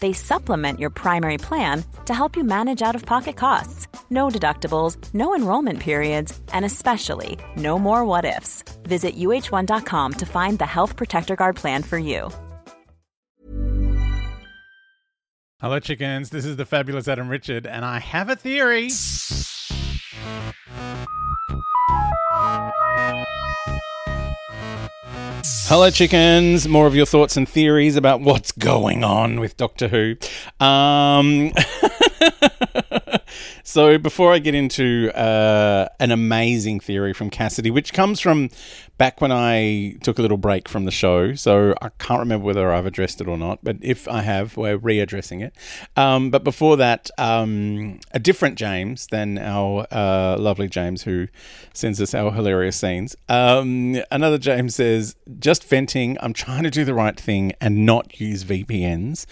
they 0.00 0.12
supplement 0.12 0.78
your 0.78 0.90
primary 0.90 1.38
plan 1.38 1.84
to 2.04 2.14
help 2.14 2.36
you 2.36 2.44
manage 2.44 2.82
out 2.82 2.94
of 2.94 3.04
pocket 3.04 3.36
costs. 3.36 3.88
No 4.10 4.28
deductibles, 4.28 4.96
no 5.12 5.34
enrollment 5.34 5.80
periods, 5.80 6.38
and 6.52 6.64
especially 6.64 7.38
no 7.56 7.78
more 7.78 8.04
what 8.04 8.24
ifs. 8.24 8.62
Visit 8.84 9.16
uhone.com 9.16 10.12
to 10.12 10.26
find 10.26 10.58
the 10.58 10.66
Health 10.66 10.96
Protector 10.96 11.34
Guard 11.34 11.56
plan 11.56 11.82
for 11.82 11.98
you. 11.98 12.30
Hello, 15.60 15.80
chickens. 15.80 16.30
This 16.30 16.44
is 16.44 16.54
the 16.54 16.64
fabulous 16.64 17.08
Adam 17.08 17.28
Richard, 17.28 17.66
and 17.66 17.84
I 17.84 17.98
have 17.98 18.30
a 18.30 18.36
theory. 18.36 18.90
Hello, 25.68 25.90
chickens. 25.90 26.66
More 26.66 26.86
of 26.86 26.94
your 26.96 27.04
thoughts 27.04 27.36
and 27.36 27.46
theories 27.46 27.96
about 27.96 28.22
what's 28.22 28.52
going 28.52 29.04
on 29.04 29.38
with 29.38 29.58
Doctor 29.58 29.88
Who. 29.88 30.16
Um, 30.64 31.52
so, 33.62 33.98
before 33.98 34.32
I 34.32 34.38
get 34.38 34.54
into 34.54 35.10
uh, 35.14 35.88
an 36.00 36.10
amazing 36.10 36.80
theory 36.80 37.12
from 37.12 37.30
Cassidy, 37.30 37.70
which 37.70 37.92
comes 37.92 38.20
from 38.20 38.50
back 38.98 39.20
when 39.20 39.30
I 39.30 39.96
took 40.02 40.18
a 40.18 40.22
little 40.22 40.36
break 40.36 40.68
from 40.68 40.84
the 40.84 40.90
show, 40.90 41.34
so 41.34 41.74
I 41.80 41.90
can't 41.98 42.18
remember 42.18 42.44
whether 42.44 42.72
I've 42.72 42.84
addressed 42.84 43.20
it 43.20 43.28
or 43.28 43.38
not, 43.38 43.60
but 43.62 43.76
if 43.80 44.08
I 44.08 44.22
have, 44.22 44.56
we're 44.56 44.78
readdressing 44.78 45.42
it. 45.42 45.54
Um, 45.96 46.30
but 46.30 46.42
before 46.42 46.76
that, 46.78 47.08
um, 47.16 48.00
a 48.12 48.18
different 48.18 48.56
James 48.56 49.06
than 49.06 49.38
our 49.38 49.86
uh, 49.92 50.36
lovely 50.38 50.68
James 50.68 51.02
who 51.04 51.28
sends 51.72 52.00
us 52.00 52.12
our 52.12 52.32
hilarious 52.32 52.76
scenes. 52.76 53.16
Um, 53.28 54.02
another 54.10 54.38
James 54.38 54.74
says, 54.74 55.14
just 55.38 55.64
venting, 55.64 56.18
I'm 56.20 56.32
trying 56.32 56.64
to 56.64 56.70
do 56.70 56.84
the 56.84 56.94
right 56.94 57.18
thing 57.18 57.52
and 57.60 57.86
not 57.86 58.20
use 58.20 58.44
VPNs, 58.44 59.26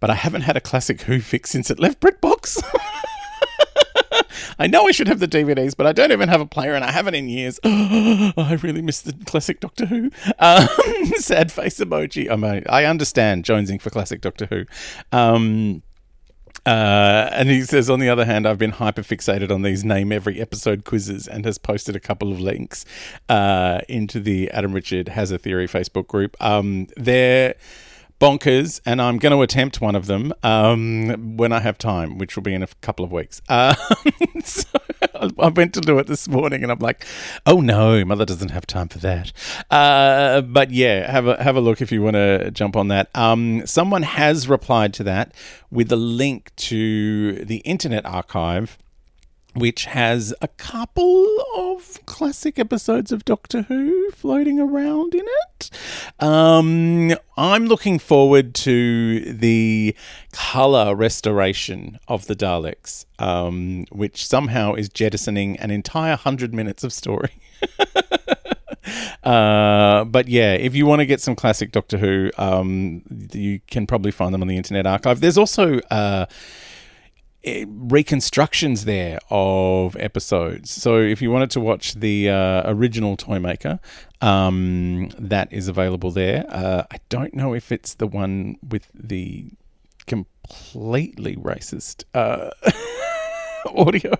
but 0.00 0.10
I 0.10 0.14
haven't 0.14 0.42
had 0.42 0.56
a 0.56 0.60
classic 0.60 1.02
Who 1.02 1.20
fix 1.20 1.50
since 1.50 1.70
it 1.70 1.78
left 1.78 2.00
BritBox. 2.00 2.62
I 4.58 4.66
know 4.66 4.86
I 4.86 4.92
should 4.92 5.08
have 5.08 5.20
the 5.20 5.28
DVDs, 5.28 5.76
but 5.76 5.86
I 5.86 5.92
don't 5.92 6.12
even 6.12 6.28
have 6.28 6.40
a 6.40 6.46
player, 6.46 6.74
and 6.74 6.84
I 6.84 6.90
haven't 6.90 7.14
in 7.14 7.28
years. 7.28 7.58
I 7.64 8.58
really 8.62 8.82
miss 8.82 9.02
the 9.02 9.12
classic 9.24 9.60
Doctor 9.60 9.86
Who. 9.86 10.10
Um, 10.38 10.68
sad 11.16 11.52
face 11.52 11.78
emoji. 11.80 12.30
I 12.30 12.36
mean, 12.36 12.64
I 12.68 12.84
understand 12.84 13.44
jonesing 13.44 13.80
for 13.80 13.90
classic 13.90 14.20
Doctor 14.20 14.46
Who. 14.46 14.64
Um, 15.12 15.82
uh, 16.66 17.28
and 17.32 17.50
he 17.50 17.62
says, 17.62 17.90
on 17.90 18.00
the 18.00 18.08
other 18.08 18.24
hand, 18.24 18.46
I've 18.46 18.58
been 18.58 18.70
hyper 18.70 19.02
fixated 19.02 19.50
on 19.50 19.62
these 19.62 19.84
name 19.84 20.12
every 20.12 20.40
episode 20.40 20.84
quizzes 20.84 21.28
and 21.28 21.44
has 21.44 21.58
posted 21.58 21.94
a 21.94 22.00
couple 22.00 22.32
of 22.32 22.40
links 22.40 22.86
uh, 23.28 23.80
into 23.88 24.18
the 24.18 24.50
Adam 24.50 24.72
Richard 24.72 25.08
Has 25.08 25.30
a 25.30 25.38
Theory 25.38 25.68
Facebook 25.68 26.06
group. 26.06 26.36
Um, 26.40 26.86
they're 26.96 27.54
bonkers, 28.24 28.80
and 28.86 29.02
I'm 29.02 29.18
going 29.18 29.32
to 29.32 29.42
attempt 29.42 29.82
one 29.82 29.94
of 29.94 30.06
them 30.06 30.32
um, 30.42 31.36
when 31.36 31.52
I 31.52 31.60
have 31.60 31.76
time, 31.76 32.16
which 32.16 32.36
will 32.36 32.42
be 32.42 32.54
in 32.54 32.62
a 32.62 32.66
couple 32.80 33.04
of 33.04 33.12
weeks. 33.12 33.42
Uh, 33.50 33.74
so 34.44 34.66
I 35.38 35.48
went 35.48 35.74
to 35.74 35.82
do 35.82 35.98
it 35.98 36.06
this 36.06 36.26
morning, 36.26 36.62
and 36.62 36.72
I'm 36.72 36.78
like, 36.78 37.04
"Oh 37.44 37.60
no, 37.60 38.02
mother 38.06 38.24
doesn't 38.24 38.50
have 38.50 38.66
time 38.66 38.88
for 38.88 38.98
that." 39.00 39.30
Uh, 39.70 40.40
but 40.40 40.70
yeah, 40.70 41.10
have 41.10 41.26
a 41.26 41.42
have 41.42 41.56
a 41.56 41.60
look 41.60 41.82
if 41.82 41.92
you 41.92 42.00
want 42.00 42.14
to 42.14 42.50
jump 42.50 42.76
on 42.76 42.88
that. 42.88 43.10
Um, 43.14 43.66
someone 43.66 44.02
has 44.02 44.48
replied 44.48 44.94
to 44.94 45.04
that 45.04 45.34
with 45.70 45.92
a 45.92 45.96
link 45.96 46.50
to 46.56 47.44
the 47.44 47.58
Internet 47.58 48.06
Archive 48.06 48.78
which 49.54 49.84
has 49.86 50.34
a 50.42 50.48
couple 50.48 51.26
of 51.56 52.00
classic 52.06 52.58
episodes 52.58 53.12
of 53.12 53.24
Doctor 53.24 53.62
Who 53.62 54.10
floating 54.10 54.58
around 54.60 55.14
in 55.14 55.24
it. 55.24 55.70
Um, 56.20 57.12
I'm 57.36 57.66
looking 57.66 57.98
forward 57.98 58.54
to 58.56 59.20
the 59.32 59.94
colour 60.32 60.94
restoration 60.94 61.98
of 62.08 62.26
the 62.26 62.34
Daleks, 62.34 63.04
um, 63.18 63.86
which 63.90 64.26
somehow 64.26 64.74
is 64.74 64.88
jettisoning 64.88 65.56
an 65.58 65.70
entire 65.70 66.16
hundred 66.16 66.52
minutes 66.52 66.84
of 66.84 66.92
story. 66.92 67.32
Uh, 69.22 70.04
but 70.04 70.28
yeah, 70.28 70.52
if 70.52 70.74
you 70.74 70.84
want 70.84 71.00
to 71.00 71.06
get 71.06 71.18
some 71.18 71.34
classic 71.34 71.72
Doctor 71.72 71.96
Who, 71.96 72.30
um, 72.36 73.02
you 73.32 73.60
can 73.68 73.86
probably 73.86 74.10
find 74.10 74.34
them 74.34 74.42
on 74.42 74.48
the 74.48 74.56
Internet 74.58 74.86
Archive. 74.86 75.20
There's 75.20 75.38
also 75.38 75.80
uh, 75.90 76.26
reconstructions 77.44 78.84
there 78.84 79.18
of 79.30 79.96
episodes. 79.96 80.70
So 80.70 80.96
if 80.98 81.20
you 81.20 81.30
wanted 81.30 81.50
to 81.52 81.60
watch 81.60 81.94
the 81.94 82.30
uh, 82.30 82.62
original 82.72 83.16
Toymaker, 83.16 83.80
um, 84.20 85.10
that 85.18 85.52
is 85.52 85.68
available 85.68 86.10
there. 86.10 86.46
Uh, 86.48 86.84
I 86.90 86.98
don't 87.08 87.34
know 87.34 87.54
if 87.54 87.70
it's 87.70 87.94
the 87.94 88.06
one 88.06 88.56
with 88.66 88.90
the 88.94 89.50
completely 90.06 91.36
racist 91.36 92.04
uh, 92.14 92.50
audio, 93.76 94.14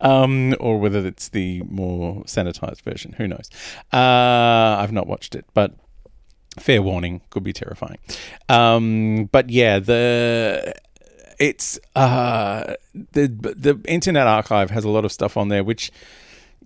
um, 0.00 0.54
or 0.60 0.78
whether 0.78 1.06
it's 1.06 1.28
the 1.28 1.62
more 1.62 2.22
sanitized 2.24 2.82
version. 2.82 3.14
Who 3.14 3.28
knows? 3.28 3.48
Uh, 3.92 4.76
I've 4.78 4.92
not 4.92 5.06
watched 5.06 5.34
it, 5.34 5.46
but 5.54 5.74
fair 6.58 6.82
warning, 6.82 7.20
could 7.30 7.44
be 7.44 7.52
terrifying. 7.52 7.98
Um, 8.48 9.28
but 9.32 9.50
yeah, 9.50 9.78
the 9.78 10.74
it's 11.38 11.78
uh, 11.94 12.74
the 12.94 13.28
the 13.28 13.80
Internet 13.86 14.26
Archive 14.26 14.70
has 14.70 14.84
a 14.84 14.88
lot 14.88 15.04
of 15.04 15.12
stuff 15.12 15.36
on 15.36 15.48
there, 15.48 15.62
which 15.62 15.90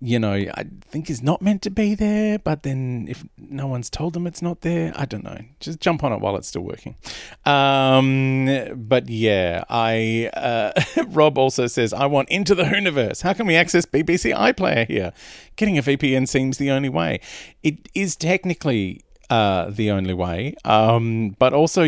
you 0.00 0.19
know 0.19 0.32
I 0.32 0.64
think 0.81 1.11
is 1.11 1.23
not 1.23 1.43
meant 1.43 1.62
to 1.62 1.70
be 1.70 1.94
there. 1.94 2.38
But 2.38 2.62
then 2.62 3.06
if 3.08 3.25
no 3.37 3.67
one's 3.67 3.91
told 3.91 4.14
them 4.14 4.26
it's 4.26 4.43
not 4.43 4.62
there, 4.62 4.93
I 4.97 5.05
don't 5.05 5.25
know. 5.25 5.38
Just 5.61 5.81
jump 5.81 6.02
on 6.02 6.12
it 6.12 6.20
while 6.20 6.37
it's 6.37 6.49
still 6.49 6.62
working. 6.62 6.97
Um, 7.44 8.49
but 8.75 9.08
yeah, 9.08 9.64
I 9.69 10.31
uh, 10.35 10.73
Rob 11.08 11.38
also 11.38 11.67
says 11.67 11.93
I 11.93 12.06
want 12.06 12.29
into 12.31 12.55
the 12.55 12.64
Whoniverse. 12.64 13.23
How 13.23 13.32
can 13.32 13.47
we 13.47 13.56
access 13.56 13.85
BBC 13.85 14.35
iPlayer 14.35 14.87
here? 14.87 15.12
Getting 15.56 15.79
a 15.79 15.82
VPN 15.82 16.26
seems 16.26 16.58
the 16.58 16.70
only 16.70 16.88
way. 16.88 17.20
It 17.62 17.88
is 17.94 18.17
technically 18.17 19.05
uh, 19.29 19.70
the 19.70 19.91
only 19.91 20.14
way, 20.14 20.55
um, 20.64 21.37
but 21.38 21.52
also 21.52 21.87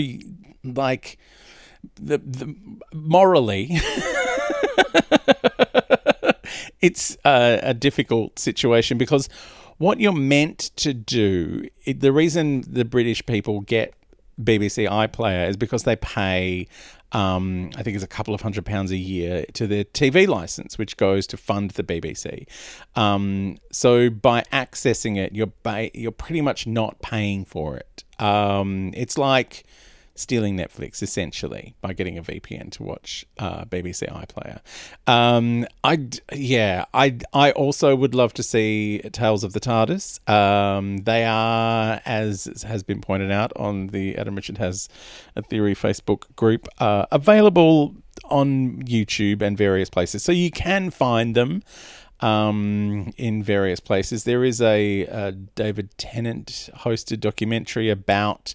like 0.62 1.18
the, 1.96 2.18
the 2.18 2.54
morally 2.92 3.68
it's 6.80 7.16
a, 7.24 7.60
a, 7.62 7.74
difficult 7.74 8.38
situation 8.38 8.98
because 8.98 9.28
what 9.78 10.00
you're 10.00 10.12
meant 10.12 10.70
to 10.76 10.94
do 10.94 11.66
it, 11.84 12.00
the 12.00 12.12
reason 12.12 12.62
the 12.68 12.84
british 12.84 13.24
people 13.26 13.60
get 13.60 13.94
bbc 14.42 14.88
iplayer 14.88 15.48
is 15.48 15.56
because 15.56 15.84
they 15.84 15.96
pay 15.96 16.66
um, 17.14 17.70
I 17.76 17.84
think 17.84 17.94
it's 17.94 18.04
a 18.04 18.08
couple 18.08 18.34
of 18.34 18.40
hundred 18.40 18.66
pounds 18.66 18.90
a 18.90 18.96
year 18.96 19.44
to 19.54 19.68
their 19.68 19.84
TV 19.84 20.26
license, 20.26 20.76
which 20.76 20.96
goes 20.96 21.28
to 21.28 21.36
fund 21.36 21.70
the 21.72 21.84
BBC. 21.84 22.46
Um, 22.96 23.56
so 23.70 24.10
by 24.10 24.42
accessing 24.52 25.16
it, 25.16 25.32
you're 25.32 25.52
ba- 25.62 25.96
you're 25.96 26.10
pretty 26.10 26.40
much 26.40 26.66
not 26.66 27.00
paying 27.00 27.44
for 27.44 27.76
it. 27.76 28.02
Um, 28.18 28.90
it's 28.94 29.16
like 29.16 29.64
stealing 30.16 30.56
Netflix 30.56 31.02
essentially 31.02 31.74
by 31.80 31.92
getting 31.92 32.16
a 32.16 32.22
VPN 32.22 32.70
to 32.72 32.82
watch 32.82 33.26
uh, 33.38 33.64
BBC 33.64 34.08
iPlayer. 34.08 34.60
Um, 35.06 35.66
I 35.82 36.08
yeah, 36.32 36.84
I 36.94 37.18
I 37.32 37.50
also 37.52 37.96
would 37.96 38.14
love 38.14 38.32
to 38.34 38.42
see 38.42 39.00
Tales 39.12 39.42
of 39.44 39.52
the 39.52 39.60
TARDIS. 39.60 40.28
Um, 40.28 40.98
they 40.98 41.24
are, 41.24 42.00
as 42.04 42.64
has 42.66 42.82
been 42.82 43.00
pointed 43.00 43.30
out 43.30 43.52
on 43.56 43.88
the 43.88 44.16
Adam 44.16 44.36
Richard 44.36 44.58
has 44.58 44.88
a 45.34 45.42
theory 45.42 45.74
Facebook 45.74 46.34
group, 46.36 46.68
uh, 46.78 47.06
available 47.10 47.96
on 48.24 48.82
YouTube 48.84 49.42
and 49.42 49.58
various 49.58 49.90
places, 49.90 50.22
so 50.22 50.32
you 50.32 50.50
can 50.50 50.90
find 50.90 51.34
them. 51.34 51.62
Um, 52.20 53.12
in 53.18 53.42
various 53.42 53.80
places, 53.80 54.24
there 54.24 54.44
is 54.44 54.62
a, 54.62 55.02
a 55.02 55.32
David 55.32 55.90
Tennant 55.98 56.70
hosted 56.74 57.20
documentary 57.20 57.90
about 57.90 58.54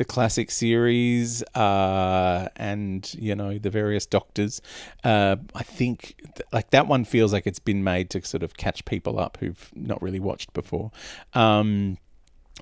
the 0.00 0.04
classic 0.06 0.50
series 0.50 1.42
uh, 1.54 2.48
and 2.56 3.14
you 3.18 3.34
know 3.34 3.58
the 3.58 3.68
various 3.68 4.06
doctors. 4.06 4.62
Uh, 5.04 5.36
I 5.54 5.62
think 5.62 6.14
th- 6.36 6.48
like 6.54 6.70
that 6.70 6.86
one 6.86 7.04
feels 7.04 7.34
like 7.34 7.46
it's 7.46 7.58
been 7.58 7.84
made 7.84 8.08
to 8.10 8.24
sort 8.24 8.42
of 8.42 8.56
catch 8.56 8.82
people 8.86 9.20
up 9.20 9.36
who've 9.40 9.70
not 9.74 10.00
really 10.00 10.18
watched 10.18 10.54
before. 10.54 10.90
Um, 11.34 11.98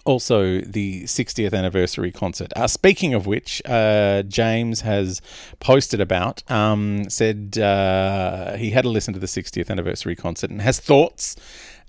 also, 0.05 0.61
the 0.62 1.05
60th 1.05 1.55
anniversary 1.55 2.11
concert. 2.11 2.52
Uh, 2.56 2.67
speaking 2.67 3.14
of 3.14 3.26
which, 3.26 3.62
uh, 3.67 4.23
James 4.25 4.81
has 4.81 5.20
posted 5.61 6.00
about, 6.00 6.49
um, 6.50 7.08
said 7.08 7.56
uh, 7.58 8.56
he 8.56 8.70
had 8.70 8.82
to 8.82 8.88
listen 8.88 9.14
to 9.14 9.20
the 9.20 9.26
60th 9.26 9.70
anniversary 9.70 10.17
concert 10.17 10.50
and 10.50 10.61
has 10.61 10.81
thoughts. 10.81 11.37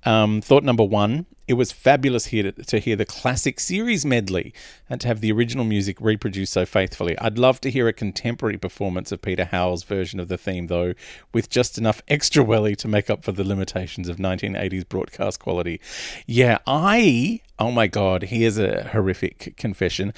Um, 0.05 0.41
thought 0.41 0.63
number 0.63 0.83
one 0.83 1.25
it 1.49 1.57
was 1.57 1.71
fabulous 1.71 2.27
here 2.27 2.43
to, 2.43 2.51
to, 2.51 2.77
hear 2.77 2.95
the 2.95 3.05
classic 3.05 3.59
series 3.59 4.05
medley 4.05 4.53
and 4.87 5.01
to 5.01 5.07
have 5.07 5.19
the 5.19 5.31
original 5.31 5.65
music 5.65 5.99
reproduced 5.99 6.53
so 6.53 6.63
faithfully. 6.63 7.17
I'd 7.17 7.39
love 7.39 7.59
to 7.61 7.71
hear 7.71 7.87
a 7.87 7.93
contemporary 7.93 8.59
performance 8.59 9.11
of 9.11 9.23
Peter 9.23 9.45
Howell's 9.45 9.81
version 9.81 10.19
of 10.19 10.27
the 10.27 10.37
theme, 10.37 10.67
though, 10.67 10.93
with 11.33 11.49
just 11.49 11.79
enough 11.79 12.03
extra 12.07 12.43
welly 12.43 12.75
to 12.75 12.87
make 12.87 13.09
up 13.09 13.23
for 13.23 13.31
the 13.31 13.43
limitations 13.43 14.07
of 14.07 14.17
1980s 14.17 14.87
broadcast 14.87 15.39
quality. 15.39 15.81
Yeah, 16.27 16.59
I, 16.67 17.41
oh 17.57 17.71
my 17.71 17.87
God, 17.87 18.23
here's 18.23 18.59
a 18.59 18.83
horrific 18.89 19.57
confession. 19.57 20.13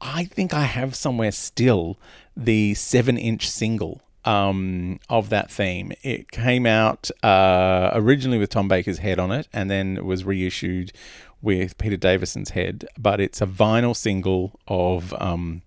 I 0.00 0.24
think 0.26 0.54
I 0.54 0.66
have 0.66 0.94
somewhere 0.94 1.32
still 1.32 1.98
the 2.36 2.74
seven 2.74 3.18
inch 3.18 3.50
single 3.50 4.02
um, 4.26 4.98
of 5.08 5.30
that 5.30 5.50
theme. 5.50 5.92
It 6.02 6.30
came 6.30 6.66
out 6.66 7.10
uh, 7.22 7.90
originally 7.94 8.38
with 8.38 8.50
Tom 8.50 8.68
Baker's 8.68 8.98
head 8.98 9.18
on 9.18 9.30
it, 9.32 9.48
and 9.52 9.70
then 9.70 10.04
was 10.04 10.24
reissued 10.24 10.92
with 11.40 11.78
Peter 11.78 11.96
Davison's 11.96 12.50
head. 12.50 12.86
But 12.98 13.20
it's 13.20 13.40
a 13.40 13.46
vinyl 13.46 13.94
single 13.94 14.58
of 14.66 15.14
um, 15.20 15.62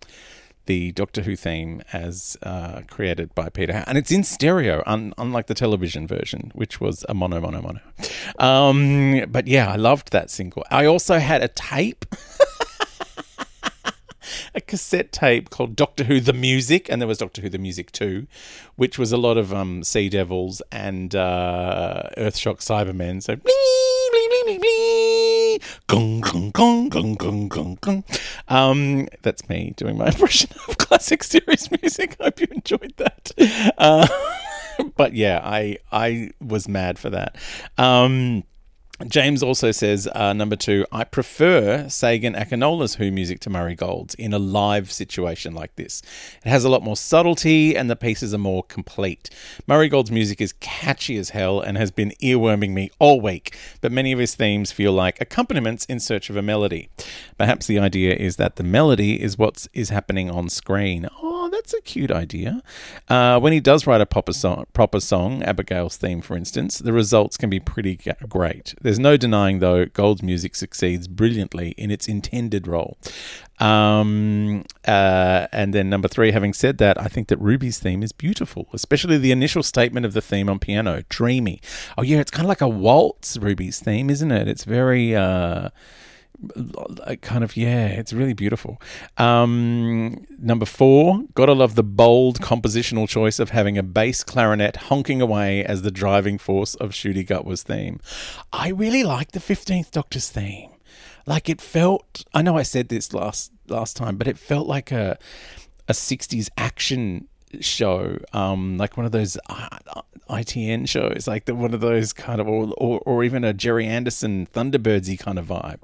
the 0.65 0.91
Doctor 0.91 1.23
Who 1.23 1.35
theme 1.35 1.81
as 1.93 2.37
uh, 2.43 2.81
created 2.87 3.33
by 3.33 3.49
Peter, 3.49 3.83
and 3.87 3.97
it's 3.97 4.11
in 4.11 4.23
stereo, 4.23 4.83
un- 4.85 5.13
unlike 5.17 5.47
the 5.47 5.55
television 5.55 6.05
version, 6.05 6.51
which 6.53 6.79
was 6.79 7.03
a 7.09 7.13
mono, 7.13 7.41
mono, 7.41 7.61
mono. 7.61 7.79
Um, 8.37 9.25
but 9.31 9.47
yeah, 9.47 9.71
I 9.71 9.77
loved 9.77 10.11
that 10.11 10.29
single. 10.29 10.63
I 10.69 10.85
also 10.85 11.17
had 11.17 11.41
a 11.41 11.47
tape. 11.47 12.05
A 14.55 14.61
cassette 14.61 15.11
tape 15.11 15.49
called 15.49 15.75
Doctor 15.75 16.03
Who 16.05 16.19
the 16.19 16.33
Music, 16.33 16.89
and 16.89 17.01
there 17.01 17.07
was 17.07 17.17
Doctor 17.17 17.41
Who 17.41 17.49
the 17.49 17.57
Music 17.57 17.91
too, 17.91 18.27
which 18.75 18.97
was 18.97 19.11
a 19.11 19.17
lot 19.17 19.37
of 19.37 19.53
um, 19.53 19.83
Sea 19.83 20.09
Devils 20.09 20.61
and 20.71 21.15
uh, 21.15 22.03
Earthshock 22.17 22.59
Cybermen. 22.59 23.21
So. 23.23 23.35
Gong, 25.87 26.21
gong, 26.21 26.51
gong, 26.51 26.89
gong, 26.89 27.15
gong, 27.15 27.47
gong, 27.47 27.77
gong. 27.81 28.03
Um, 28.47 29.07
that's 29.21 29.47
me 29.49 29.73
doing 29.75 29.97
my 29.97 30.07
impression 30.13 30.49
of 30.67 30.77
classic 30.77 31.23
series 31.23 31.69
music. 31.81 32.15
I 32.19 32.25
hope 32.25 32.39
you 32.39 32.47
enjoyed 32.51 32.93
that. 32.97 33.31
Uh, 33.77 34.07
but 34.95 35.13
yeah, 35.13 35.41
I 35.43 35.77
I 35.91 36.31
was 36.41 36.67
mad 36.67 36.97
for 36.99 37.09
that. 37.09 37.35
Um, 37.77 38.43
James 39.07 39.41
also 39.41 39.71
says, 39.71 40.09
uh, 40.13 40.33
number 40.33 40.57
two, 40.57 40.85
I 40.91 41.05
prefer 41.05 41.85
Segun 41.85 42.35
Akinola's 42.35 42.95
Who 42.95 43.11
music 43.11 43.39
to 43.41 43.49
Murray 43.49 43.73
Gold's 43.73 44.13
in 44.15 44.33
a 44.33 44.39
live 44.39 44.91
situation 44.91 45.53
like 45.53 45.73
this. 45.77 46.01
It 46.45 46.49
has 46.49 46.65
a 46.65 46.69
lot 46.69 46.83
more 46.83 46.97
subtlety 46.97 47.77
and 47.77 47.89
the 47.89 47.95
pieces 47.95 48.33
are 48.33 48.39
more 48.39 48.63
complete. 48.63 49.29
Murray 49.67 49.87
Gold's 49.87 50.11
music 50.11 50.41
is 50.41 50.51
catchy 50.59 51.15
as 51.15 51.29
hell 51.29 51.61
and 51.61 51.77
has 51.77 51.91
been 51.91 52.11
earworming 52.21 52.71
me 52.71 52.91
all 52.99 53.21
week, 53.21 53.57
but 53.79 53.93
many 53.93 54.11
of 54.11 54.19
his 54.19 54.35
themes 54.35 54.73
feel 54.73 54.91
like 54.91 55.21
accompaniments 55.21 55.85
in 55.85 56.01
search 56.01 56.29
of 56.29 56.35
a 56.35 56.41
melody. 56.41 56.89
Perhaps 57.37 57.67
the 57.67 57.79
idea 57.79 58.13
is 58.15 58.35
that 58.35 58.57
the 58.57 58.63
melody 58.63 59.21
is 59.21 59.37
what 59.37 59.65
is 59.73 59.89
happening 59.89 60.29
on 60.29 60.49
screen. 60.49 61.07
Oh, 61.21 61.38
that's 61.47 61.73
a 61.73 61.81
cute 61.81 62.11
idea. 62.11 62.61
Uh, 63.07 63.39
when 63.39 63.53
he 63.53 63.59
does 63.61 63.87
write 63.87 64.01
a 64.01 64.05
proper 64.05 64.33
song, 64.33 64.65
proper 64.73 64.99
song, 64.99 65.43
Abigail's 65.43 65.95
theme, 65.95 66.21
for 66.21 66.35
instance, 66.35 66.79
the 66.79 66.91
results 66.91 67.37
can 67.37 67.49
be 67.49 67.59
pretty 67.59 67.97
great. 68.27 68.73
There's 68.81 68.99
no 68.99 69.15
denying, 69.15 69.59
though, 69.59 69.85
Gold's 69.85 70.23
music 70.23 70.55
succeeds 70.55 71.07
brilliantly 71.07 71.69
in 71.77 71.91
its 71.91 72.07
intended 72.07 72.67
role. 72.67 72.97
Um, 73.59 74.65
uh, 74.87 75.47
and 75.51 75.73
then 75.73 75.89
number 75.89 76.07
three, 76.07 76.31
having 76.31 76.53
said 76.53 76.77
that, 76.79 76.99
I 76.99 77.05
think 77.05 77.27
that 77.27 77.39
Ruby's 77.39 77.79
theme 77.79 78.03
is 78.03 78.11
beautiful, 78.11 78.67
especially 78.73 79.17
the 79.17 79.31
initial 79.31 79.63
statement 79.63 80.05
of 80.05 80.13
the 80.13 80.21
theme 80.21 80.49
on 80.49 80.59
piano, 80.59 81.03
dreamy. 81.09 81.61
Oh 81.97 82.03
yeah, 82.03 82.19
it's 82.19 82.31
kind 82.31 82.45
of 82.45 82.49
like 82.49 82.61
a 82.61 82.67
waltz, 82.67 83.37
Ruby's 83.37 83.79
theme, 83.79 84.09
isn't 84.09 84.31
it? 84.31 84.47
It's 84.47 84.63
very. 84.63 85.15
Uh, 85.15 85.69
kind 87.21 87.43
of 87.43 87.55
yeah 87.57 87.87
it's 87.87 88.13
really 88.13 88.33
beautiful. 88.33 88.81
Um, 89.17 90.25
number 90.37 90.65
four 90.65 91.23
gotta 91.33 91.53
love 91.53 91.75
the 91.75 91.83
bold 91.83 92.39
compositional 92.39 93.07
choice 93.07 93.39
of 93.39 93.49
having 93.49 93.77
a 93.77 93.83
bass 93.83 94.23
clarinet 94.23 94.75
honking 94.75 95.21
away 95.21 95.63
as 95.63 95.81
the 95.81 95.91
driving 95.91 96.37
force 96.37 96.75
of 96.75 96.91
Ncuti 96.91 97.25
Gatwa's 97.25 97.63
theme. 97.63 97.99
I 98.53 98.69
really 98.69 99.03
like 99.03 99.31
the 99.31 99.39
15th 99.39 99.91
doctor's 99.91 100.29
theme. 100.29 100.71
Like 101.25 101.49
it 101.49 101.61
felt 101.61 102.25
i 102.33 102.41
know 102.41 102.57
i 102.57 102.63
said 102.63 102.89
this 102.89 103.13
last 103.13 103.51
last 103.67 103.95
time 103.95 104.17
but 104.17 104.27
it 104.27 104.37
felt 104.37 104.67
like 104.67 104.91
a 104.91 105.17
a 105.87 105.93
60s 105.93 106.49
action 106.57 107.27
show, 107.59 108.17
um, 108.33 108.77
like 108.77 108.97
one 108.97 109.05
of 109.05 109.11
those 109.11 109.37
uh, 109.47 110.01
ITN 110.29 110.87
shows, 110.87 111.27
like 111.27 111.45
the, 111.45 111.55
one 111.55 111.73
of 111.73 111.81
those 111.81 112.13
kind 112.13 112.39
of, 112.39 112.47
or, 112.47 112.73
or, 112.77 112.99
or 113.05 113.23
even 113.23 113.43
a 113.43 113.53
Gerry 113.53 113.85
Anderson 113.85 114.47
Thunderbirdsy 114.47 115.19
kind 115.19 115.39
of 115.39 115.47
vibe. 115.47 115.79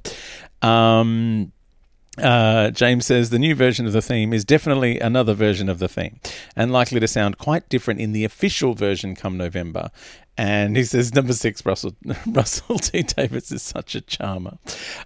Um, 0.68 1.52
uh, 2.18 2.72
James 2.72 3.06
says 3.06 3.30
the 3.30 3.40
new 3.40 3.56
version 3.56 3.86
of 3.86 3.94
the 3.94 4.02
theme 4.02 4.32
is 4.32 4.46
definitely 4.46 5.00
another 5.00 5.34
version 5.34 5.68
of 5.68 5.80
the 5.80 5.90
theme 5.90 6.20
and 6.56 6.72
likely 6.72 7.00
to 7.00 7.08
sound 7.08 7.38
quite 7.38 7.68
different 7.68 8.00
in 8.00 8.14
the 8.14 8.24
official 8.24 8.74
version 8.74 9.16
come 9.16 9.38
November. 9.38 9.90
And 10.38 10.76
he 10.76 10.84
says 10.84 11.14
number 11.14 11.34
six, 11.34 11.66
Russell 11.66 11.96
Russell 12.28 12.78
T 12.80 13.04
Davies 13.04 13.52
is 13.52 13.62
such 13.62 13.96
a 13.96 14.02
charmer. 14.02 14.58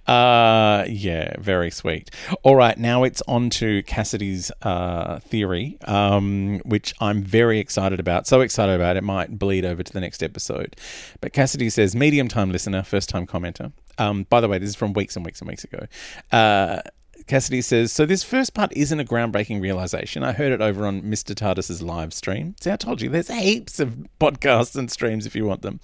Uh, 0.08 0.86
yeah, 0.88 1.36
very 1.40 1.70
sweet. 1.70 2.10
All 2.44 2.56
right, 2.56 2.78
now 2.78 3.04
it's 3.04 3.22
on 3.28 3.50
to 3.52 3.84
Cassidy's 3.84 4.52
uh, 4.64 5.20
theory, 5.20 5.78
um, 5.86 6.60
which 6.66 6.94
I'm 7.00 7.22
very 7.22 7.60
excited 7.60 8.00
about. 8.00 8.26
So 8.26 8.42
excited 8.42 8.74
about 8.74 8.98
it 8.98 9.04
might 9.04 9.38
bleed 9.38 9.66
over 9.66 9.84
to 9.84 9.94
the 9.94 10.02
next 10.02 10.24
episode. 10.24 10.76
But 11.22 11.34
Cassidy 11.34 11.70
says, 11.70 11.96
medium 11.96 12.28
time 12.28 12.52
listener, 12.52 12.82
first 12.82 13.10
time 13.10 13.28
commenter. 13.28 13.72
Um, 14.00 14.24
by 14.30 14.42
the 14.42 14.48
way, 14.48 14.58
this 14.58 14.70
is 14.70 14.76
from 14.76 14.94
weeks 14.94 15.16
and 15.16 15.26
weeks 15.26 15.42
and 15.42 15.48
weeks 15.48 15.64
ago. 15.64 15.86
Uh, 16.32 16.82
Cassidy 17.30 17.62
says, 17.62 17.92
So 17.92 18.08
this 18.08 18.24
first 18.24 18.56
part 18.56 18.74
isn't 18.76 19.00
a 19.00 19.06
groundbreaking 19.06 19.62
realization. 19.62 20.24
I 20.24 20.32
heard 20.32 20.52
it 20.52 20.62
over 20.62 20.88
on 20.88 21.04
Mr. 21.04 21.36
TARDIS's 21.36 21.80
live 21.80 22.12
stream. 22.12 22.56
See, 22.60 22.72
I 22.72 22.76
told 22.76 23.02
you, 23.02 23.10
there's 23.10 23.28
heaps 23.28 23.80
of 23.80 24.08
podcasts 24.20 24.76
and 24.76 24.90
streams 24.90 25.28
if 25.28 25.36
you 25.36 25.46
want 25.46 25.62
them. 25.62 25.80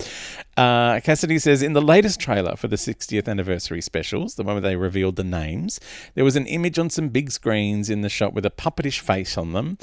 Uh, 0.57 0.99
Cassidy 1.01 1.37
says, 1.37 1.61
In 1.61 1.73
the 1.73 1.83
latest 1.83 2.19
trailer 2.19 2.55
for 2.55 2.67
the 2.67 2.77
60th 2.77 3.27
anniversary 3.27 3.79
specials, 3.79 4.35
the 4.35 4.43
one 4.43 4.55
where 4.55 4.61
they 4.61 4.75
revealed 4.75 5.17
the 5.17 5.23
names, 5.23 5.79
there 6.15 6.23
was 6.23 6.35
an 6.35 6.47
image 6.47 6.79
on 6.79 6.89
some 6.89 7.09
big 7.09 7.29
screens 7.29 7.91
in 7.91 8.01
the 8.01 8.09
shot 8.09 8.33
with 8.33 8.47
a 8.47 8.49
puppetish 8.49 8.99
face 8.99 9.37
on 9.37 9.53
them. 9.53 9.77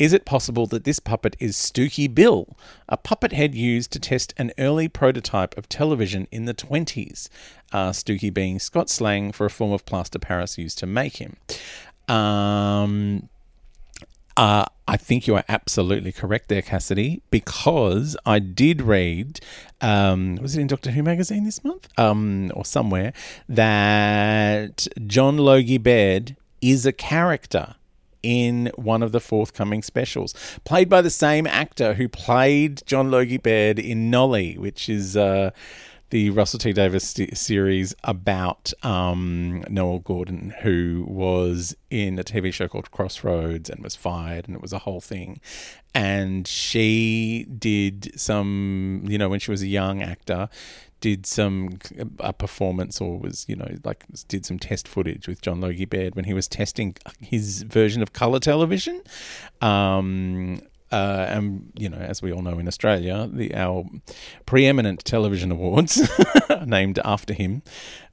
Is 0.00 0.14
it 0.14 0.24
possible 0.24 0.66
that 0.68 0.84
this 0.84 0.98
puppet 0.98 1.36
is 1.38 1.56
Stooky 1.56 2.12
Bill, 2.12 2.56
a 2.88 2.96
puppet 2.96 3.34
head 3.34 3.54
used 3.54 3.92
to 3.92 4.00
test 4.00 4.32
an 4.38 4.50
early 4.56 4.88
prototype 4.88 5.54
of 5.58 5.68
television 5.68 6.26
in 6.32 6.46
the 6.46 6.54
20s? 6.54 7.28
Uh, 7.70 7.90
Stooky 7.90 8.32
being 8.32 8.58
Scots 8.58 8.94
slang 8.94 9.30
for 9.30 9.44
a 9.44 9.50
form 9.50 9.72
of 9.72 9.84
plaster 9.84 10.18
Paris 10.18 10.56
used 10.56 10.78
to 10.78 10.86
make 10.86 11.18
him. 11.18 11.36
Um, 12.08 13.28
uh, 14.38 14.64
I 14.88 14.96
think 14.96 15.26
you 15.26 15.34
are 15.34 15.44
absolutely 15.50 16.12
correct 16.12 16.48
there, 16.48 16.62
Cassidy, 16.62 17.20
because 17.30 18.16
I 18.24 18.38
did 18.38 18.80
read, 18.80 19.40
um, 19.82 20.36
was 20.36 20.56
it 20.56 20.62
in 20.62 20.66
Doctor 20.66 20.92
Who 20.92 21.02
magazine 21.02 21.44
this 21.44 21.62
month? 21.62 21.88
Um, 21.98 22.50
or 22.54 22.64
somewhere, 22.64 23.12
that 23.50 24.86
John 25.06 25.36
Logie 25.36 25.76
Baird 25.76 26.36
is 26.62 26.86
a 26.86 26.92
character 26.92 27.74
in 28.22 28.70
one 28.76 29.02
of 29.02 29.12
the 29.12 29.20
forthcoming 29.20 29.82
specials, 29.82 30.34
played 30.64 30.88
by 30.88 31.02
the 31.02 31.10
same 31.10 31.46
actor 31.46 31.94
who 31.94 32.08
played 32.08 32.82
John 32.86 33.10
Logie 33.10 33.38
Baird 33.38 33.78
in 33.78 34.10
Nolly, 34.10 34.56
which 34.58 34.88
is. 34.88 35.16
Uh, 35.16 35.50
the 36.10 36.30
Russell 36.30 36.58
T 36.58 36.72
Davies 36.72 37.04
st- 37.04 37.36
series 37.38 37.94
about 38.02 38.72
um, 38.82 39.62
Noele 39.68 40.02
Gordon, 40.02 40.52
who 40.62 41.04
was 41.08 41.74
in 41.88 42.18
a 42.18 42.24
TV 42.24 42.52
show 42.52 42.68
called 42.68 42.90
Crossroads 42.90 43.70
and 43.70 43.82
was 43.82 43.94
fired, 43.94 44.46
and 44.46 44.56
it 44.56 44.60
was 44.60 44.72
a 44.72 44.80
whole 44.80 45.00
thing. 45.00 45.40
And 45.94 46.46
she 46.46 47.46
did 47.56 48.10
some, 48.20 49.04
you 49.06 49.18
know, 49.18 49.28
when 49.28 49.40
she 49.40 49.52
was 49.52 49.62
a 49.62 49.68
young 49.68 50.02
actor, 50.02 50.48
did 51.00 51.26
some 51.26 51.78
a 52.18 52.32
performance 52.32 53.00
or 53.00 53.18
was 53.18 53.46
you 53.48 53.56
know 53.56 53.68
like 53.84 54.04
did 54.28 54.44
some 54.44 54.58
test 54.58 54.86
footage 54.86 55.26
with 55.26 55.40
John 55.40 55.60
Logie 55.60 55.84
Baird 55.84 56.14
when 56.14 56.24
he 56.24 56.34
was 56.34 56.46
testing 56.46 56.96
his 57.20 57.62
version 57.62 58.02
of 58.02 58.12
color 58.12 58.40
television. 58.40 59.02
Um, 59.60 60.60
uh, 60.92 61.26
and 61.28 61.70
you 61.76 61.88
know, 61.88 61.98
as 61.98 62.20
we 62.20 62.32
all 62.32 62.42
know 62.42 62.58
in 62.58 62.66
Australia, 62.66 63.28
the 63.32 63.54
our 63.54 63.86
preeminent 64.44 65.04
television 65.04 65.52
awards 65.52 66.00
named 66.66 66.98
after 67.04 67.32
him, 67.32 67.62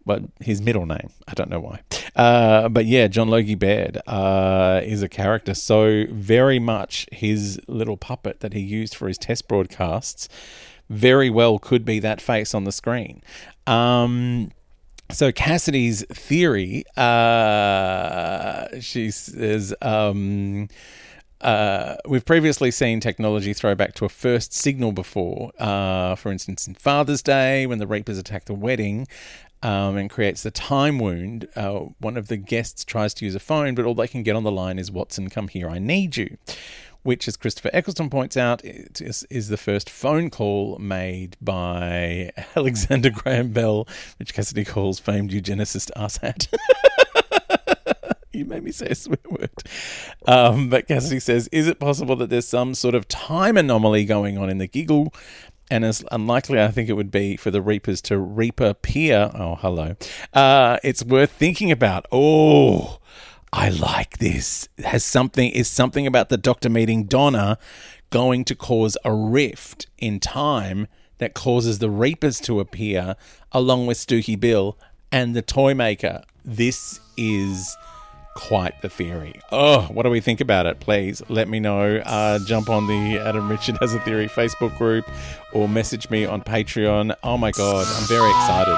but 0.05 0.21
his 0.39 0.61
middle 0.61 0.85
name 0.85 1.09
I 1.27 1.33
don't 1.33 1.49
know 1.49 1.59
why. 1.59 1.81
Uh, 2.15 2.69
but 2.69 2.85
yeah, 2.85 3.07
John 3.07 3.29
Logie 3.29 3.55
Baird 3.55 3.97
uh, 4.05 4.81
is 4.83 5.01
a 5.01 5.09
character, 5.09 5.55
so 5.55 6.05
very 6.11 6.59
much 6.59 7.07
his 7.11 7.59
little 7.67 7.97
puppet 7.97 8.41
that 8.41 8.53
he 8.53 8.61
used 8.61 8.95
for 8.95 9.07
his 9.07 9.17
test 9.17 9.47
broadcasts 9.47 10.29
very 10.89 11.29
well 11.29 11.59
could 11.59 11.85
be 11.85 11.99
that 11.99 12.21
face 12.21 12.53
on 12.53 12.63
the 12.63 12.71
screen. 12.71 13.21
Um, 13.65 14.51
so 15.11 15.31
Cassidy's 15.31 16.05
theory, 16.07 16.83
uh, 16.97 18.67
she 18.79 19.11
says, 19.11 19.73
um, 19.81 20.67
uh, 21.39 21.95
we've 22.07 22.25
previously 22.25 22.71
seen 22.71 22.99
technology 22.99 23.53
throw 23.53 23.75
back 23.75 23.93
to 23.95 24.05
a 24.05 24.09
first 24.09 24.53
signal 24.53 24.91
before. 24.91 25.51
Uh, 25.59 26.15
for 26.15 26.31
instance, 26.31 26.67
in 26.67 26.73
Father's 26.73 27.21
Day, 27.21 27.65
when 27.65 27.79
the 27.79 27.87
Reapers 27.87 28.17
attack 28.17 28.45
the 28.45 28.53
wedding 28.53 29.07
um, 29.63 29.95
and 29.97 30.09
creates 30.09 30.43
the 30.43 30.51
time 30.51 30.99
wound, 30.99 31.47
uh, 31.55 31.79
one 31.99 32.17
of 32.17 32.27
the 32.27 32.37
guests 32.37 32.83
tries 32.83 33.13
to 33.15 33.25
use 33.25 33.35
a 33.35 33.39
phone, 33.39 33.75
but 33.75 33.85
all 33.85 33.95
they 33.95 34.07
can 34.07 34.23
get 34.23 34.35
on 34.35 34.43
the 34.43 34.51
line 34.51 34.77
is 34.77 34.91
Watson, 34.91 35.29
come 35.29 35.47
here, 35.47 35.69
I 35.69 35.79
need 35.79 36.17
you 36.17 36.37
which, 37.07 37.25
as 37.25 37.37
Christopher 37.37 37.69
Eccleston 37.71 38.09
points 38.09 38.35
out, 38.35 38.59
is, 38.65 39.25
is, 39.29 39.47
the 39.47 39.55
first 39.55 39.89
phone 39.89 40.29
call 40.29 40.77
made 40.77 41.37
by 41.39 42.31
Alexander 42.57 43.09
Graham 43.09 43.53
Bell, 43.53 43.87
which 44.19 44.33
Cassidy 44.33 44.65
calls 44.65 44.99
famed 44.99 45.31
eugenicist 45.31 45.89
asshat. 45.95 46.53
you 48.33 48.43
made 48.43 48.61
me 48.61 48.73
say 48.73 48.87
a 48.87 48.95
swear 48.95 49.19
word. 49.29 49.49
Um, 50.27 50.69
but 50.69 50.89
Cassidy 50.89 51.21
says, 51.21 51.47
is 51.53 51.69
it 51.69 51.79
possible 51.79 52.17
that 52.17 52.29
there's 52.29 52.45
some 52.45 52.73
sort 52.75 52.93
of 52.93 53.07
time 53.07 53.55
anomaly 53.55 54.03
going 54.03 54.37
on 54.37 54.49
in 54.49 54.57
the 54.57 54.67
giggle? 54.67 55.13
And 55.71 55.85
as 55.85 56.03
unlikely 56.11 56.61
I 56.61 56.67
think 56.71 56.89
it 56.89 56.93
would 56.93 57.11
be 57.11 57.37
for 57.37 57.51
the 57.51 57.61
Reapers 57.61 58.01
to 58.01 58.17
reappear. 58.17 59.31
Oh, 59.33 59.55
hello. 59.55 59.95
Uh, 60.33 60.77
it's 60.83 61.05
worth 61.05 61.31
thinking 61.31 61.71
about. 61.71 62.05
Oh, 62.11 62.99
I 63.53 63.69
like 63.69 64.17
this. 64.17 64.67
Has 64.83 65.03
something 65.03 65.49
is 65.51 65.67
something 65.67 66.05
about 66.05 66.29
the 66.29 66.37
doctor 66.37 66.69
meeting 66.69 67.05
Donna 67.05 67.57
going 68.09 68.45
to 68.45 68.55
cause 68.55 68.97
a 69.03 69.13
rift 69.13 69.87
in 69.97 70.19
time 70.19 70.87
that 71.17 71.33
causes 71.33 71.79
the 71.79 71.89
Reapers 71.89 72.39
to 72.41 72.59
appear 72.59 73.15
along 73.51 73.87
with 73.87 73.97
Stooky 73.97 74.39
Bill 74.39 74.77
and 75.11 75.35
the 75.35 75.41
toy 75.41 75.73
maker. 75.73 76.21
This 76.45 76.99
is 77.17 77.75
quite 78.35 78.79
the 78.81 78.89
theory. 78.89 79.33
Oh, 79.51 79.81
what 79.91 80.03
do 80.03 80.09
we 80.09 80.19
think 80.19 80.41
about 80.41 80.67
it? 80.67 80.79
Please 80.79 81.23
let 81.27 81.49
me 81.49 81.59
know. 81.59 81.97
Uh, 82.05 82.39
jump 82.45 82.69
on 82.69 82.85
the 82.85 83.17
Adam 83.17 83.49
Richard 83.49 83.77
Has 83.81 83.93
a 83.95 83.99
Theory 84.01 84.27
Facebook 84.27 84.77
group 84.77 85.09
or 85.53 85.67
message 85.67 86.09
me 86.09 86.25
on 86.25 86.43
Patreon. 86.43 87.15
Oh 87.23 87.37
my 87.37 87.51
God, 87.51 87.87
I'm 87.87 88.07
very 88.07 88.29
excited. 88.29 88.77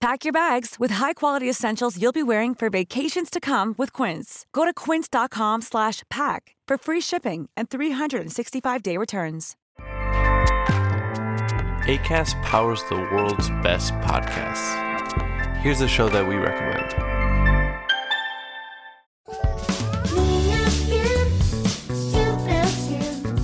Pack 0.00 0.24
your 0.24 0.32
bags 0.32 0.76
with 0.78 0.92
high-quality 0.92 1.48
essentials 1.48 2.00
you'll 2.00 2.10
be 2.10 2.22
wearing 2.22 2.54
for 2.54 2.70
vacations 2.70 3.28
to 3.28 3.38
come 3.38 3.74
with 3.76 3.92
Quince. 3.92 4.46
Go 4.54 4.64
to 4.64 4.72
quince.com 4.72 5.60
slash 5.60 6.02
pack 6.08 6.56
for 6.66 6.78
free 6.78 7.02
shipping 7.02 7.50
and 7.54 7.68
365-day 7.68 8.96
returns. 8.96 9.56
Acast 11.84 12.42
powers 12.42 12.82
the 12.84 12.96
world's 12.96 13.50
best 13.62 13.92
podcasts. 13.96 14.74
Here's 15.58 15.82
a 15.82 15.88
show 15.88 16.08
that 16.08 16.26
we 16.26 16.36
recommend. 16.36 16.94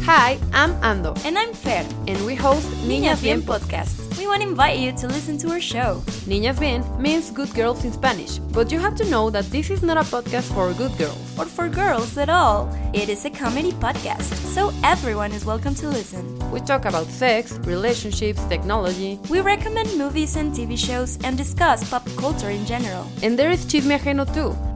Hi, 0.05 0.39
I'm 0.55 0.73
Ando. 0.77 1.23
And 1.27 1.37
I'm 1.39 1.53
Fer. 1.53 1.85
And 2.07 2.25
we 2.25 2.35
host 2.35 2.67
Niñas, 2.87 3.21
Bien 3.21 3.43
podcast. 3.43 4.16
To 4.27 4.43
invite 4.43 4.81
you 4.81 4.93
to 4.93 5.07
listen 5.07 5.39
to 5.39 5.51
our 5.51 5.61
show. 5.61 6.03
Niñas 6.27 6.59
Bien 6.59 6.83
means 7.01 7.31
good 7.31 7.55
girls 7.55 7.85
in 7.85 7.93
Spanish, 7.93 8.39
but 8.53 8.73
you 8.73 8.79
have 8.81 8.97
to 8.97 9.05
know 9.09 9.31
that 9.31 9.45
this 9.53 9.71
is 9.71 9.83
not 9.83 9.97
a 9.97 10.01
podcast 10.01 10.53
for 10.53 10.73
good 10.75 10.99
girls. 10.99 11.39
Or 11.39 11.45
for 11.47 11.69
girls 11.69 12.19
at 12.19 12.29
all. 12.29 12.69
It 12.93 13.09
is 13.09 13.25
a 13.25 13.31
comedy 13.31 13.71
podcast, 13.71 14.35
so 14.53 14.73
everyone 14.83 15.31
is 15.31 15.45
welcome 15.45 15.77
to 15.77 15.89
listen. 15.89 16.27
We 16.51 16.61
talk 16.61 16.87
about 16.87 17.07
sex, 17.07 17.53
relationships, 17.65 18.43
technology. 18.47 19.21
We 19.31 19.43
recommend 19.43 19.97
movies 19.97 20.35
and 20.35 20.53
TV 20.53 20.77
shows 20.77 21.19
and 21.23 21.39
discuss 21.39 21.89
pop 21.89 22.05
culture 22.17 22.51
in 22.51 22.67
general. 22.67 23.07
And 23.23 23.39
there 23.39 23.53
is 23.53 23.65
Chisme 23.65 23.97
Ajeno 23.97 24.27
too. 24.35 24.76